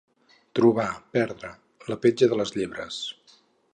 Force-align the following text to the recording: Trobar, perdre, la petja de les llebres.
Trobar, 0.59 0.85
perdre, 1.17 1.51
la 1.93 1.99
petja 2.07 2.31
de 2.33 2.41
les 2.41 2.55
llebres. 2.57 2.99